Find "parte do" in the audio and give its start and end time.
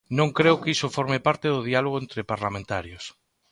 1.27-1.65